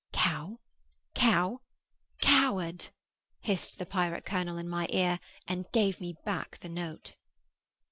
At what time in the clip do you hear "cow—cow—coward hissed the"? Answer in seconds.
0.13-3.85